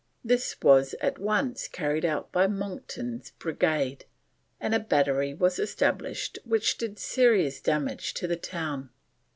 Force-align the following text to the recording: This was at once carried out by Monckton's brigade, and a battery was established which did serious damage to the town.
This 0.25 0.55
was 0.63 0.95
at 0.99 1.19
once 1.19 1.67
carried 1.67 2.03
out 2.05 2.31
by 2.31 2.47
Monckton's 2.47 3.29
brigade, 3.37 4.05
and 4.59 4.73
a 4.73 4.79
battery 4.79 5.31
was 5.31 5.59
established 5.59 6.39
which 6.43 6.75
did 6.79 6.97
serious 6.97 7.59
damage 7.61 8.15
to 8.15 8.25
the 8.25 8.35
town. 8.35 8.89